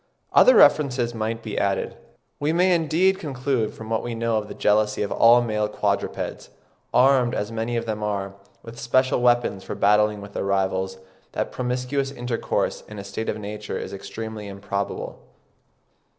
Other 0.33 0.55
references 0.55 1.13
might 1.13 1.43
be 1.43 1.59
added.) 1.59 1.95
We 2.39 2.51
may 2.53 2.73
indeed 2.73 3.19
conclude 3.19 3.75
from 3.75 3.91
what 3.91 4.01
we 4.01 4.15
know 4.15 4.37
of 4.37 4.47
the 4.47 4.55
jealousy 4.55 5.03
of 5.03 5.11
all 5.11 5.43
male 5.43 5.67
quadrupeds, 5.69 6.49
armed, 6.91 7.35
as 7.35 7.51
many 7.51 7.77
of 7.77 7.85
them 7.85 8.01
are, 8.01 8.33
with 8.63 8.79
special 8.79 9.21
weapons 9.21 9.63
for 9.63 9.75
battling 9.75 10.19
with 10.19 10.33
their 10.33 10.43
rivals, 10.43 10.97
that 11.33 11.51
promiscuous 11.51 12.09
intercourse 12.09 12.81
in 12.87 12.97
a 12.97 13.03
state 13.03 13.29
of 13.29 13.37
nature 13.37 13.77
is 13.77 13.93
extremely 13.93 14.47
improbable. 14.47 15.19